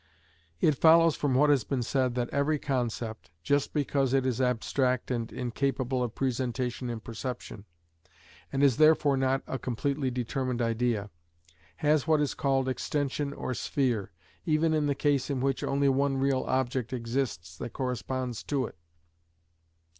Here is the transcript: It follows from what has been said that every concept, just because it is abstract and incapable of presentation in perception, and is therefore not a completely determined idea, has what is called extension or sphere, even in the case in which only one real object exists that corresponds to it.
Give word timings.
It 0.59 0.73
follows 0.79 1.15
from 1.15 1.35
what 1.35 1.51
has 1.51 1.63
been 1.63 1.83
said 1.83 2.15
that 2.15 2.31
every 2.31 2.57
concept, 2.57 3.29
just 3.43 3.71
because 3.71 4.15
it 4.15 4.25
is 4.25 4.41
abstract 4.41 5.11
and 5.11 5.31
incapable 5.31 6.01
of 6.01 6.15
presentation 6.15 6.89
in 6.89 7.01
perception, 7.01 7.65
and 8.51 8.63
is 8.63 8.77
therefore 8.77 9.15
not 9.15 9.43
a 9.45 9.59
completely 9.59 10.09
determined 10.09 10.59
idea, 10.59 11.11
has 11.75 12.07
what 12.07 12.19
is 12.19 12.33
called 12.33 12.67
extension 12.67 13.31
or 13.31 13.53
sphere, 13.53 14.11
even 14.43 14.73
in 14.73 14.87
the 14.87 14.95
case 14.95 15.29
in 15.29 15.39
which 15.39 15.63
only 15.63 15.87
one 15.87 16.17
real 16.17 16.45
object 16.47 16.93
exists 16.93 17.55
that 17.59 17.73
corresponds 17.73 18.41
to 18.41 18.65
it. 18.65 18.79